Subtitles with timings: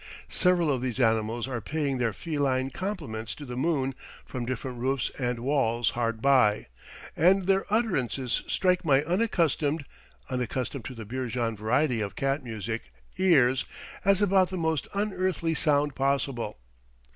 [0.29, 3.93] Several of these animals are paying their feline compliments to the moon
[4.25, 6.65] from different roofs and walls hard by,
[7.15, 9.85] and their utterances strike my unaccustomed
[10.27, 13.63] (unaccustomed to the Beerjand variety of cat music) ears
[14.03, 16.57] as about the most unearthly sound possible.